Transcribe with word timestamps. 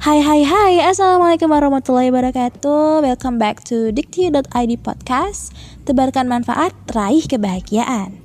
Hai 0.00 0.24
hai 0.24 0.48
hai 0.48 0.80
Assalamualaikum 0.80 1.52
warahmatullahi 1.52 2.08
wabarakatuh 2.08 3.04
Welcome 3.04 3.36
back 3.36 3.60
to 3.68 3.92
Dikti.id 3.92 4.72
Podcast 4.80 5.52
Tebarkan 5.84 6.24
manfaat, 6.24 6.72
raih 6.96 7.20
kebahagiaan 7.28 8.16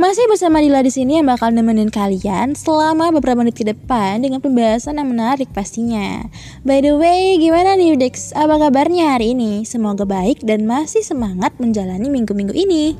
Masih 0.00 0.24
bersama 0.24 0.64
Dila 0.64 0.80
di 0.80 0.88
sini 0.88 1.20
yang 1.20 1.28
bakal 1.28 1.52
nemenin 1.52 1.92
kalian 1.92 2.56
selama 2.56 3.12
beberapa 3.12 3.44
menit 3.44 3.60
ke 3.60 3.68
depan 3.68 4.24
dengan 4.24 4.40
pembahasan 4.40 4.96
yang 4.96 5.12
menarik 5.12 5.52
pastinya. 5.52 6.32
By 6.64 6.80
the 6.80 6.96
way, 6.96 7.36
gimana 7.44 7.76
nih 7.76 8.00
Dix? 8.00 8.32
Apa 8.32 8.56
kabarnya 8.56 9.20
hari 9.20 9.36
ini? 9.36 9.68
Semoga 9.68 10.08
baik 10.08 10.48
dan 10.48 10.64
masih 10.64 11.04
semangat 11.04 11.52
menjalani 11.60 12.08
minggu-minggu 12.08 12.56
ini. 12.56 12.96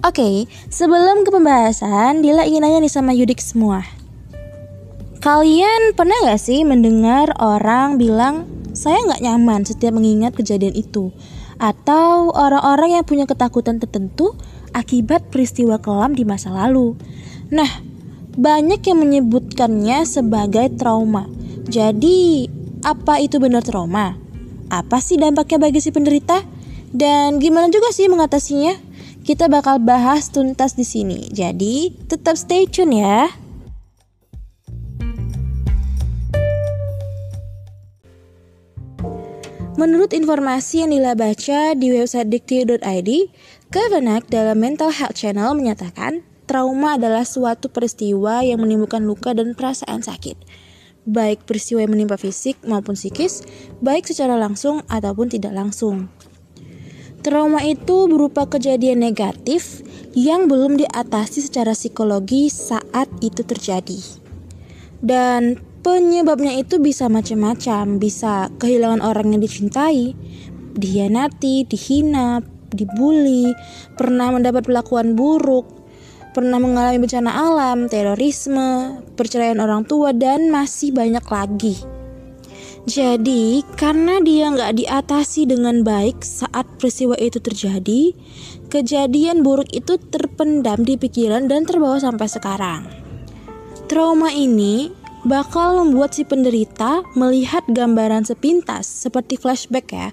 Oke, 0.00 0.16
okay, 0.16 0.36
sebelum 0.72 1.28
ke 1.28 1.30
pembahasan, 1.32 2.24
Dila 2.24 2.48
ingin 2.48 2.64
nanya 2.64 2.80
nih 2.80 2.92
sama 2.92 3.12
Yudik 3.12 3.44
semua. 3.44 4.01
Kalian 5.22 5.94
pernah 5.94 6.18
gak 6.26 6.42
sih 6.42 6.66
mendengar 6.66 7.30
orang 7.38 7.94
bilang 7.94 8.42
saya 8.74 8.98
nggak 9.06 9.22
nyaman 9.22 9.62
setiap 9.62 9.94
mengingat 9.94 10.34
kejadian 10.34 10.74
itu? 10.74 11.14
Atau 11.62 12.34
orang-orang 12.34 12.98
yang 12.98 13.06
punya 13.06 13.22
ketakutan 13.30 13.78
tertentu 13.78 14.34
akibat 14.74 15.30
peristiwa 15.30 15.78
kelam 15.78 16.18
di 16.18 16.26
masa 16.26 16.50
lalu? 16.50 16.98
Nah, 17.54 17.70
banyak 18.34 18.82
yang 18.82 18.98
menyebutkannya 18.98 20.02
sebagai 20.10 20.74
trauma. 20.74 21.30
Jadi, 21.70 22.50
apa 22.82 23.22
itu 23.22 23.38
benar 23.38 23.62
trauma? 23.62 24.18
Apa 24.74 24.98
sih 24.98 25.22
dampaknya 25.22 25.62
bagi 25.62 25.78
si 25.78 25.94
penderita? 25.94 26.42
Dan 26.90 27.38
gimana 27.38 27.70
juga 27.70 27.94
sih 27.94 28.10
mengatasinya? 28.10 28.74
Kita 29.22 29.46
bakal 29.46 29.78
bahas 29.78 30.34
tuntas 30.34 30.74
di 30.74 30.82
sini. 30.82 31.30
Jadi, 31.30 31.94
tetap 32.10 32.34
stay 32.34 32.66
tune 32.66 32.98
ya. 32.98 33.30
Menurut 39.72 40.12
informasi 40.12 40.84
yang 40.84 40.92
Dila 40.92 41.16
baca 41.16 41.72
di 41.72 41.88
website 41.96 42.28
dikti.id, 42.28 43.10
Kevenak 43.72 44.28
dalam 44.28 44.60
Mental 44.60 44.92
Health 44.92 45.16
Channel 45.16 45.56
menyatakan 45.56 46.20
trauma 46.44 47.00
adalah 47.00 47.24
suatu 47.24 47.72
peristiwa 47.72 48.44
yang 48.44 48.60
menimbulkan 48.60 49.00
luka 49.00 49.32
dan 49.32 49.56
perasaan 49.56 50.04
sakit. 50.04 50.36
Baik 51.08 51.48
peristiwa 51.48 51.80
yang 51.80 51.96
menimpa 51.96 52.20
fisik 52.20 52.60
maupun 52.68 53.00
psikis, 53.00 53.48
baik 53.80 54.04
secara 54.04 54.36
langsung 54.36 54.84
ataupun 54.92 55.32
tidak 55.32 55.56
langsung. 55.56 56.12
Trauma 57.24 57.64
itu 57.64 58.12
berupa 58.12 58.44
kejadian 58.44 59.00
negatif 59.00 59.80
yang 60.12 60.52
belum 60.52 60.76
diatasi 60.84 61.48
secara 61.48 61.72
psikologi 61.72 62.52
saat 62.52 63.08
itu 63.24 63.40
terjadi. 63.40 64.20
Dan 65.00 65.71
Penyebabnya 65.82 66.54
itu 66.62 66.78
bisa 66.78 67.10
macam-macam, 67.10 67.98
bisa 67.98 68.46
kehilangan 68.62 69.02
orang 69.02 69.34
yang 69.34 69.42
dicintai, 69.42 70.14
dihianati, 70.78 71.66
dihina, 71.66 72.38
dibully, 72.70 73.50
pernah 73.98 74.30
mendapat 74.30 74.62
perlakuan 74.62 75.18
buruk, 75.18 75.66
pernah 76.32 76.62
mengalami 76.62 77.02
bencana 77.02 77.34
alam, 77.34 77.90
terorisme, 77.90 79.02
perceraian 79.18 79.58
orang 79.58 79.82
tua, 79.82 80.14
dan 80.14 80.54
masih 80.54 80.94
banyak 80.94 81.26
lagi. 81.26 81.76
Jadi, 82.82 83.62
karena 83.78 84.18
dia 84.18 84.50
nggak 84.50 84.74
diatasi 84.82 85.50
dengan 85.50 85.86
baik 85.86 86.22
saat 86.22 86.66
peristiwa 86.78 87.14
itu 87.14 87.38
terjadi, 87.38 88.10
kejadian 88.70 89.46
buruk 89.46 89.70
itu 89.70 89.98
terpendam 89.98 90.82
di 90.82 90.98
pikiran 90.98 91.46
dan 91.46 91.62
terbawa 91.62 92.02
sampai 92.02 92.26
sekarang. 92.26 92.82
Trauma 93.86 94.34
ini 94.34 95.01
bakal 95.22 95.78
membuat 95.82 96.18
si 96.18 96.26
penderita 96.26 97.06
melihat 97.14 97.62
gambaran 97.70 98.26
sepintas 98.26 98.86
seperti 98.90 99.38
flashback 99.38 99.86
ya 99.94 100.08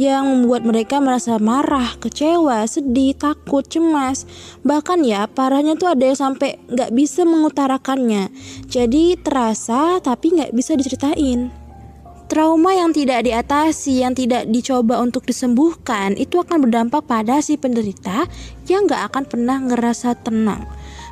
yang 0.00 0.24
membuat 0.24 0.64
mereka 0.64 0.96
merasa 0.96 1.36
marah, 1.36 1.92
kecewa, 2.00 2.64
sedih, 2.64 3.12
takut, 3.12 3.60
cemas. 3.68 4.24
Bahkan 4.64 5.04
ya 5.04 5.28
parahnya 5.28 5.76
tuh 5.76 5.92
ada 5.92 6.08
yang 6.08 6.16
sampai 6.16 6.56
nggak 6.72 6.96
bisa 6.96 7.28
mengutarakannya. 7.28 8.32
Jadi 8.64 9.20
terasa 9.20 10.00
tapi 10.00 10.40
nggak 10.40 10.56
bisa 10.56 10.72
diceritain. 10.72 11.52
Trauma 12.32 12.72
yang 12.72 12.94
tidak 12.94 13.26
diatasi, 13.26 14.06
yang 14.06 14.14
tidak 14.14 14.48
dicoba 14.48 15.02
untuk 15.02 15.26
disembuhkan, 15.26 16.14
itu 16.14 16.38
akan 16.38 16.62
berdampak 16.62 17.02
pada 17.04 17.42
si 17.42 17.58
penderita 17.58 18.24
yang 18.70 18.86
nggak 18.88 19.10
akan 19.10 19.24
pernah 19.26 19.58
ngerasa 19.58 20.14
tenang 20.22 20.64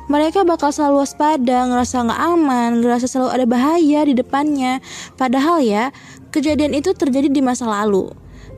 mereka 0.09 0.41
bakal 0.41 0.73
selalu 0.73 1.05
waspada, 1.05 1.69
ngerasa 1.69 2.01
nggak 2.09 2.21
aman, 2.33 2.69
ngerasa 2.81 3.05
selalu 3.05 3.29
ada 3.29 3.45
bahaya 3.45 3.99
di 4.09 4.17
depannya. 4.17 4.81
Padahal 5.15 5.61
ya, 5.61 5.93
kejadian 6.33 6.73
itu 6.73 6.97
terjadi 6.97 7.29
di 7.29 7.45
masa 7.45 7.69
lalu. 7.69 8.09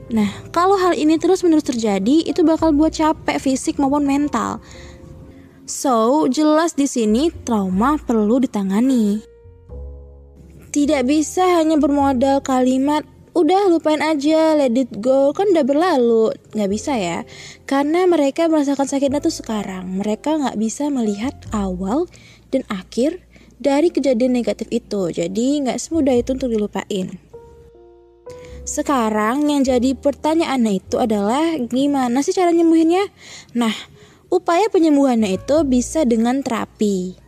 Nah, 0.08 0.28
kalau 0.48 0.80
hal 0.80 0.96
ini 0.96 1.20
terus-menerus 1.20 1.68
terjadi, 1.68 2.24
itu 2.24 2.40
bakal 2.40 2.72
buat 2.72 2.96
capek 2.96 3.36
fisik 3.36 3.76
maupun 3.76 4.08
mental. 4.08 4.64
So, 5.68 6.26
jelas 6.26 6.72
di 6.72 6.88
sini 6.88 7.28
trauma 7.30 8.00
perlu 8.00 8.40
ditangani. 8.42 9.22
Tidak 10.72 11.04
bisa 11.04 11.60
hanya 11.60 11.76
bermodal 11.76 12.40
kalimat 12.40 13.04
udah 13.32 13.72
lupain 13.72 14.00
aja, 14.04 14.56
let 14.56 14.76
it 14.76 14.92
go, 15.00 15.32
kan 15.32 15.48
udah 15.52 15.64
berlalu. 15.64 16.32
Nggak 16.52 16.70
bisa 16.70 16.92
ya, 16.96 17.24
karena 17.64 18.04
mereka 18.04 18.48
merasakan 18.48 18.84
sakitnya 18.84 19.24
tuh 19.24 19.32
sekarang. 19.32 20.00
Mereka 20.00 20.40
nggak 20.40 20.58
bisa 20.60 20.92
melihat 20.92 21.32
awal 21.52 22.08
dan 22.52 22.62
akhir 22.68 23.24
dari 23.62 23.88
kejadian 23.88 24.36
negatif 24.36 24.68
itu. 24.68 25.08
Jadi 25.14 25.64
nggak 25.64 25.80
semudah 25.80 26.14
itu 26.18 26.36
untuk 26.36 26.52
dilupain. 26.52 27.32
Sekarang 28.62 29.50
yang 29.50 29.66
jadi 29.66 29.98
pertanyaannya 29.98 30.72
itu 30.78 30.96
adalah 31.02 31.58
gimana 31.58 32.22
sih 32.22 32.30
cara 32.30 32.54
nyembuhinnya? 32.54 33.10
Nah, 33.58 33.74
upaya 34.30 34.70
penyembuhannya 34.70 35.34
itu 35.34 35.66
bisa 35.66 36.06
dengan 36.06 36.46
terapi. 36.46 37.21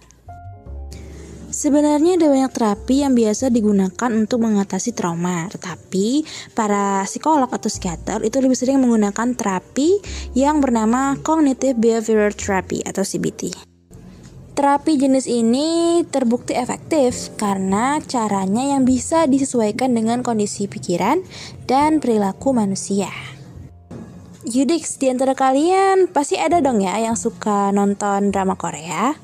Sebenarnya 1.64 2.20
ada 2.20 2.28
banyak 2.28 2.52
terapi 2.52 3.08
yang 3.08 3.16
biasa 3.16 3.48
digunakan 3.48 4.10
untuk 4.12 4.44
mengatasi 4.44 4.92
trauma, 4.92 5.48
tetapi 5.48 6.20
para 6.52 7.08
psikolog 7.08 7.48
atau 7.48 7.72
psikiater 7.72 8.20
itu 8.20 8.36
lebih 8.44 8.52
sering 8.52 8.84
menggunakan 8.84 9.32
terapi 9.32 9.97
yang 10.36 10.60
bernama 10.60 11.16
Cognitive 11.24 11.80
Behavioral 11.80 12.36
Therapy 12.36 12.84
atau 12.84 13.00
CBT. 13.00 13.56
Terapi 14.53 14.92
jenis 15.00 15.24
ini 15.24 16.04
terbukti 16.04 16.53
efektif 16.53 17.32
karena 17.41 17.97
caranya 18.04 18.76
yang 18.76 18.84
bisa 18.84 19.24
disesuaikan 19.24 19.97
dengan 19.97 20.20
kondisi 20.20 20.69
pikiran 20.69 21.24
dan 21.64 21.97
perilaku 21.97 22.53
manusia. 22.53 23.08
Yudix, 24.44 25.00
di 25.00 25.08
antara 25.08 25.32
kalian 25.32 26.12
pasti 26.12 26.36
ada 26.36 26.60
dong 26.60 26.84
ya 26.84 27.00
yang 27.00 27.16
suka 27.16 27.72
nonton 27.72 28.28
drama 28.28 28.53
Korea. 28.53 29.23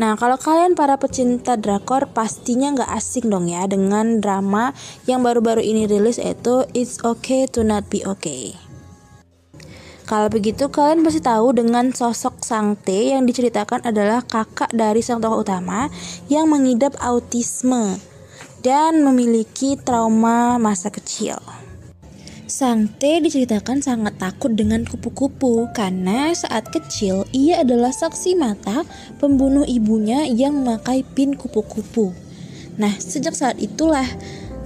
Nah, 0.00 0.16
kalau 0.16 0.40
kalian 0.40 0.72
para 0.72 0.96
pecinta 0.96 1.60
drakor 1.60 2.08
pastinya 2.16 2.72
nggak 2.72 2.90
asing 2.96 3.28
dong 3.28 3.52
ya 3.52 3.68
dengan 3.68 4.24
drama 4.24 4.72
yang 5.04 5.20
baru-baru 5.20 5.60
ini 5.60 5.84
rilis 5.84 6.16
yaitu 6.16 6.64
It's 6.72 6.96
Okay 7.04 7.44
to 7.52 7.60
Not 7.60 7.92
Be 7.92 8.00
Okay. 8.00 8.56
Kalau 10.08 10.28
begitu 10.28 10.66
kalian 10.68 11.06
pasti 11.06 11.22
tahu 11.22 11.54
dengan 11.54 11.94
sosok 11.94 12.42
Sang 12.42 12.74
Tae 12.74 13.14
yang 13.14 13.24
diceritakan 13.24 13.86
adalah 13.86 14.20
kakak 14.26 14.68
dari 14.74 15.00
sang 15.00 15.22
tokoh 15.22 15.46
utama 15.46 15.86
yang 16.26 16.50
mengidap 16.50 16.98
autisme 16.98 17.96
dan 18.66 19.06
memiliki 19.06 19.78
trauma 19.78 20.58
masa 20.58 20.90
kecil. 20.90 21.61
Sang 22.52 22.84
T 22.84 23.24
diceritakan 23.24 23.80
sangat 23.80 24.20
takut 24.20 24.52
dengan 24.52 24.84
kupu-kupu 24.84 25.72
karena 25.72 26.36
saat 26.36 26.68
kecil 26.68 27.24
ia 27.32 27.64
adalah 27.64 27.88
saksi 27.96 28.36
mata 28.36 28.84
pembunuh 29.16 29.64
ibunya 29.64 30.28
yang 30.28 30.60
memakai 30.60 31.00
pin 31.00 31.32
kupu-kupu. 31.32 32.12
Nah, 32.76 32.92
sejak 33.00 33.32
saat 33.32 33.56
itulah 33.56 34.04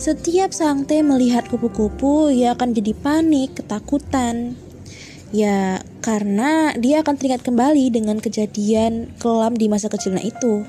setiap 0.03 0.51
Sang 0.51 0.83
T 0.83 0.99
melihat 1.07 1.47
kupu-kupu 1.47 2.35
ia 2.35 2.59
akan 2.59 2.75
jadi 2.75 2.91
panik, 2.91 3.63
ketakutan. 3.63 4.59
Ya, 5.31 5.79
karena 6.03 6.75
dia 6.75 7.07
akan 7.07 7.15
teringat 7.15 7.47
kembali 7.47 7.95
dengan 7.95 8.19
kejadian 8.19 9.15
kelam 9.23 9.55
di 9.55 9.71
masa 9.71 9.87
kecilnya 9.87 10.27
itu. 10.27 10.67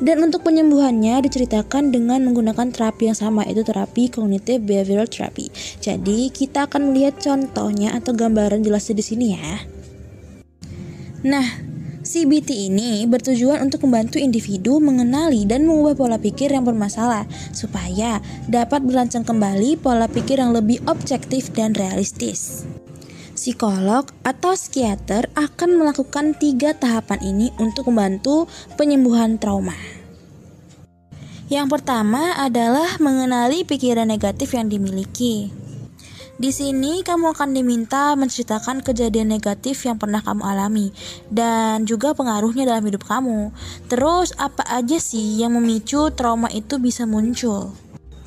Dan 0.00 0.24
untuk 0.24 0.48
penyembuhannya 0.48 1.20
diceritakan 1.28 1.92
dengan 1.92 2.24
menggunakan 2.24 2.72
terapi 2.72 3.12
yang 3.12 3.18
sama 3.18 3.44
itu 3.44 3.60
terapi 3.60 4.08
cognitive 4.08 4.64
behavioral 4.64 5.04
therapy. 5.04 5.52
Jadi 5.84 6.32
kita 6.32 6.64
akan 6.64 6.92
melihat 6.92 7.20
contohnya 7.20 7.92
atau 7.92 8.16
gambaran 8.16 8.64
jelasnya 8.64 8.96
di 8.96 9.04
sini 9.04 9.26
ya. 9.36 9.60
Nah, 11.20 11.44
CBT 12.00 12.72
ini 12.72 13.04
bertujuan 13.04 13.60
untuk 13.60 13.84
membantu 13.84 14.16
individu 14.16 14.80
mengenali 14.80 15.44
dan 15.44 15.68
mengubah 15.68 15.92
pola 15.92 16.16
pikir 16.16 16.48
yang 16.48 16.64
bermasalah 16.64 17.28
supaya 17.52 18.24
dapat 18.48 18.80
berancang 18.80 19.20
kembali 19.20 19.76
pola 19.76 20.08
pikir 20.08 20.40
yang 20.40 20.56
lebih 20.56 20.80
objektif 20.88 21.52
dan 21.52 21.76
realistis 21.76 22.64
psikolog 23.40 24.04
atau 24.20 24.52
psikiater 24.52 25.32
akan 25.32 25.80
melakukan 25.80 26.36
tiga 26.36 26.76
tahapan 26.76 27.24
ini 27.24 27.48
untuk 27.56 27.88
membantu 27.88 28.44
penyembuhan 28.76 29.40
trauma. 29.40 29.72
Yang 31.48 31.80
pertama 31.80 32.36
adalah 32.36 33.00
mengenali 33.00 33.64
pikiran 33.64 34.04
negatif 34.04 34.52
yang 34.52 34.68
dimiliki. 34.68 35.48
Di 36.40 36.52
sini 36.52 37.00
kamu 37.00 37.32
akan 37.32 37.56
diminta 37.56 38.12
menceritakan 38.12 38.84
kejadian 38.84 39.32
negatif 39.32 39.88
yang 39.88 39.96
pernah 39.96 40.20
kamu 40.20 40.40
alami 40.44 40.92
dan 41.32 41.88
juga 41.88 42.12
pengaruhnya 42.12 42.68
dalam 42.68 42.84
hidup 42.84 43.08
kamu. 43.08 43.56
Terus 43.88 44.36
apa 44.36 44.68
aja 44.68 45.00
sih 45.00 45.40
yang 45.40 45.56
memicu 45.56 46.12
trauma 46.12 46.52
itu 46.52 46.76
bisa 46.76 47.08
muncul? 47.08 47.72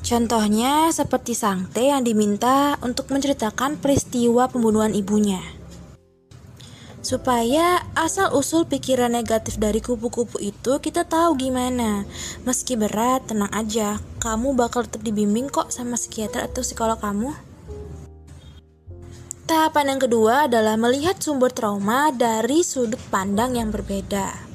Contohnya 0.04 0.92
seperti 0.92 1.32
Sangte 1.32 1.88
yang 1.88 2.04
diminta 2.04 2.76
untuk 2.84 3.08
menceritakan 3.08 3.80
peristiwa 3.80 4.52
pembunuhan 4.52 4.92
ibunya. 4.92 5.40
Supaya 7.00 7.80
asal-usul 7.96 8.68
pikiran 8.68 9.16
negatif 9.16 9.56
dari 9.56 9.80
kupu-kupu 9.80 10.36
itu 10.44 10.76
kita 10.76 11.08
tahu 11.08 11.40
gimana. 11.40 12.04
Meski 12.44 12.76
berat, 12.76 13.24
tenang 13.32 13.48
aja. 13.56 13.96
Kamu 14.20 14.52
bakal 14.52 14.84
tetap 14.84 15.00
dibimbing 15.08 15.48
kok 15.48 15.72
sama 15.72 15.96
psikiater 15.96 16.52
atau 16.52 16.60
psikolog 16.60 17.00
kamu. 17.00 17.32
Tahapan 19.48 19.96
yang 19.96 20.00
kedua 20.04 20.48
adalah 20.48 20.76
melihat 20.76 21.16
sumber 21.16 21.48
trauma 21.48 22.12
dari 22.12 22.60
sudut 22.60 23.00
pandang 23.08 23.56
yang 23.56 23.72
berbeda. 23.72 24.53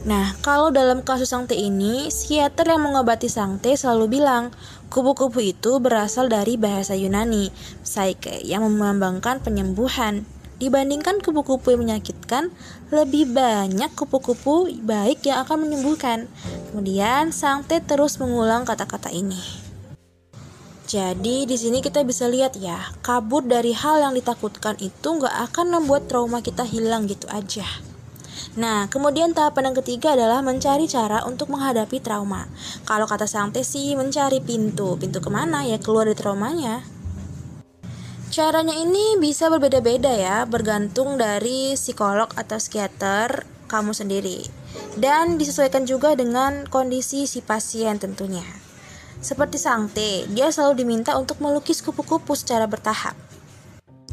Nah, 0.00 0.32
kalau 0.40 0.72
dalam 0.72 1.04
kasus 1.04 1.28
Sangte 1.28 1.52
ini, 1.52 2.08
psikiater 2.08 2.72
yang 2.72 2.88
mengobati 2.88 3.28
Sangte 3.28 3.76
selalu 3.76 4.16
bilang, 4.16 4.48
kupu-kupu 4.88 5.44
itu 5.44 5.76
berasal 5.76 6.32
dari 6.32 6.56
bahasa 6.56 6.96
Yunani, 6.96 7.52
psyche, 7.84 8.40
yang 8.40 8.64
melambangkan 8.64 9.44
penyembuhan. 9.44 10.24
Dibandingkan 10.56 11.20
kupu-kupu 11.20 11.76
yang 11.76 11.84
menyakitkan, 11.84 12.48
lebih 12.88 13.28
banyak 13.28 13.92
kupu-kupu 13.92 14.72
baik 14.80 15.20
yang 15.28 15.44
akan 15.44 15.68
menyembuhkan. 15.68 16.32
Kemudian, 16.72 17.28
Sangte 17.28 17.84
terus 17.84 18.16
mengulang 18.16 18.64
kata-kata 18.64 19.12
ini. 19.12 19.40
Jadi 20.88 21.44
di 21.44 21.54
sini 21.60 21.84
kita 21.84 22.02
bisa 22.08 22.24
lihat 22.24 22.56
ya, 22.56 22.96
kabur 23.04 23.44
dari 23.44 23.76
hal 23.76 24.00
yang 24.00 24.16
ditakutkan 24.16 24.80
itu 24.80 25.06
nggak 25.06 25.52
akan 25.52 25.76
membuat 25.76 26.08
trauma 26.08 26.40
kita 26.40 26.64
hilang 26.64 27.04
gitu 27.06 27.28
aja. 27.30 27.89
Nah, 28.58 28.90
kemudian 28.90 29.30
tahapan 29.30 29.70
yang 29.70 29.76
ketiga 29.78 30.18
adalah 30.18 30.42
mencari 30.42 30.90
cara 30.90 31.22
untuk 31.22 31.54
menghadapi 31.54 32.02
trauma. 32.02 32.50
Kalau 32.82 33.06
kata 33.06 33.30
Sang 33.30 33.54
Tesi, 33.54 33.94
mencari 33.94 34.42
pintu. 34.42 34.98
Pintu 34.98 35.22
ke 35.22 35.30
mana 35.30 35.62
ya 35.62 35.78
keluar 35.78 36.10
dari 36.10 36.18
traumanya? 36.18 36.82
Caranya 38.30 38.74
ini 38.74 39.18
bisa 39.22 39.46
berbeda-beda 39.50 40.10
ya, 40.10 40.46
bergantung 40.50 41.14
dari 41.14 41.78
psikolog 41.78 42.30
atau 42.34 42.58
psikiater 42.58 43.46
kamu 43.70 43.94
sendiri. 43.94 44.46
Dan 44.98 45.38
disesuaikan 45.38 45.86
juga 45.86 46.18
dengan 46.18 46.66
kondisi 46.66 47.30
si 47.30 47.42
pasien 47.42 48.02
tentunya. 48.02 48.46
Seperti 49.22 49.62
Sangte, 49.62 50.26
dia 50.26 50.50
selalu 50.50 50.82
diminta 50.82 51.14
untuk 51.14 51.38
melukis 51.38 51.82
kupu-kupu 51.86 52.34
secara 52.34 52.66
bertahap. 52.66 53.29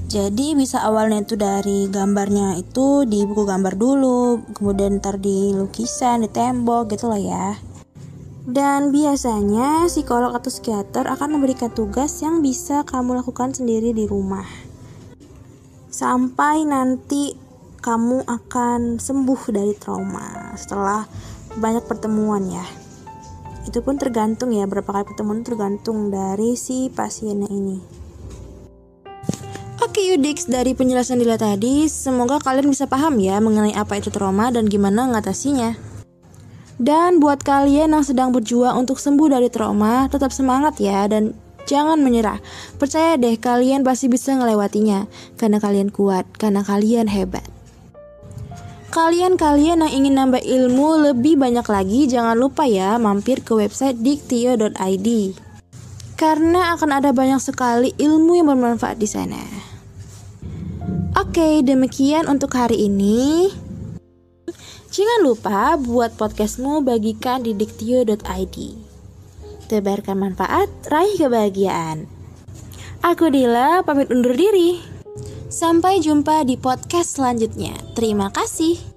Jadi 0.07 0.56
bisa 0.56 0.88
awalnya 0.88 1.27
itu 1.27 1.36
dari 1.36 1.92
gambarnya 1.92 2.56
itu 2.56 3.04
di 3.04 3.27
buku 3.27 3.44
gambar 3.44 3.75
dulu, 3.75 4.39
kemudian 4.56 5.04
ntar 5.04 5.19
di 5.19 5.51
lukisan, 5.51 6.24
di 6.24 6.31
tembok 6.31 6.95
gitu 6.95 7.12
loh 7.12 7.19
ya. 7.19 7.59
Dan 8.48 8.95
biasanya 8.95 9.92
psikolog 9.92 10.31
atau 10.31 10.48
psikiater 10.48 11.12
akan 11.12 11.36
memberikan 11.36 11.68
tugas 11.75 12.24
yang 12.24 12.39
bisa 12.39 12.88
kamu 12.88 13.19
lakukan 13.19 13.51
sendiri 13.51 13.92
di 13.92 14.07
rumah. 14.07 14.48
Sampai 15.92 16.63
nanti 16.63 17.36
kamu 17.83 18.24
akan 18.24 19.04
sembuh 19.04 19.42
dari 19.51 19.75
trauma 19.75 20.56
setelah 20.56 21.04
banyak 21.56 21.88
pertemuan 21.88 22.44
ya 22.48 22.65
itu 23.68 23.83
pun 23.83 24.00
tergantung 24.00 24.56
ya 24.56 24.63
berapa 24.63 24.88
kali 24.88 25.04
pertemuan 25.07 25.44
tergantung 25.44 26.07
dari 26.07 26.56
si 26.56 26.88
pasiennya 26.88 27.51
ini 27.51 27.97
Yudix, 30.07 30.48
dari 30.48 30.71
penjelasan 30.71 31.19
Dila 31.19 31.36
tadi, 31.36 31.83
semoga 31.92 32.39
kalian 32.39 32.71
bisa 32.71 32.88
paham 32.88 33.19
ya 33.19 33.44
mengenai 33.44 33.75
apa 33.75 34.00
itu 34.00 34.07
trauma 34.07 34.48
dan 34.48 34.71
gimana 34.71 35.04
mengatasinya. 35.04 35.75
Dan 36.80 37.19
buat 37.19 37.44
kalian 37.44 37.92
yang 37.92 38.06
sedang 38.07 38.31
berjuang 38.31 38.80
untuk 38.80 39.04
sembuh 39.04 39.27
dari 39.27 39.51
trauma, 39.51 40.07
tetap 40.07 40.31
semangat 40.31 40.80
ya 40.80 41.12
dan 41.12 41.36
jangan 41.68 42.00
menyerah. 42.00 42.39
Percaya 42.80 43.19
deh 43.19 43.36
kalian 43.36 43.83
pasti 43.83 44.07
bisa 44.07 44.31
ngelewatinya 44.31 45.12
karena 45.36 45.59
kalian 45.59 45.92
kuat, 45.92 46.24
karena 46.39 46.63
kalian 46.63 47.12
hebat. 47.12 47.44
Kalian-kalian 48.88 49.83
yang 49.83 49.92
ingin 49.92 50.15
nambah 50.15 50.39
ilmu 50.39 51.12
lebih 51.12 51.36
banyak 51.36 51.68
lagi, 51.68 52.07
jangan 52.07 52.39
lupa 52.39 52.63
ya 52.63 52.95
mampir 52.95 53.44
ke 53.44 53.51
website 53.51 54.00
diktio.id. 54.00 55.07
Karena 56.15 56.74
akan 56.74 56.89
ada 56.95 57.12
banyak 57.12 57.44
sekali 57.44 57.92
ilmu 58.00 58.39
yang 58.39 58.48
bermanfaat 58.50 58.95
di 58.95 59.06
sana. 59.06 59.77
Oke, 61.38 61.62
demikian 61.62 62.25
untuk 62.25 62.57
hari 62.57 62.89
ini. 62.89 63.54
Jangan 64.89 65.22
lupa 65.22 65.78
buat 65.78 66.18
podcastmu 66.18 66.81
bagikan 66.81 67.45
di 67.45 67.54
diktio.id. 67.54 68.57
Tebarkan 69.69 70.18
manfaat, 70.18 70.66
raih 70.89 71.13
kebahagiaan. 71.13 72.10
Aku 73.06 73.30
Dila, 73.30 73.86
pamit 73.86 74.10
undur 74.10 74.34
diri. 74.34 74.81
Sampai 75.45 76.01
jumpa 76.01 76.42
di 76.42 76.57
podcast 76.57 77.22
selanjutnya. 77.22 77.78
Terima 77.94 78.33
kasih. 78.33 78.97